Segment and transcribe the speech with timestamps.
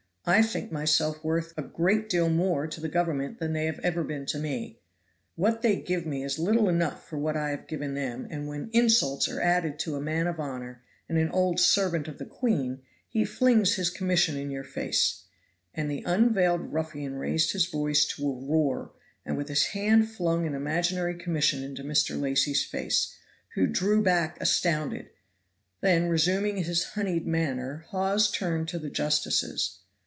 [0.23, 4.03] I think myself worth a great deal more to the government than they have ever
[4.03, 4.79] been to me.
[5.33, 8.69] What they give me is little enough for what I have given them, and when
[8.71, 12.83] insults are added to a man of honor and an old servant of the queen,
[13.09, 15.23] he flings his commission in your face;"
[15.73, 18.91] and the unveiled ruffian raised his voice, to a roar,
[19.25, 22.17] and with his hand flung an imaginary commission into Mr.
[22.21, 23.15] Lacy's face,
[23.55, 25.09] who drew back astounded;
[25.81, 29.79] then resuming his honeyed manner Hawes turned to the justices.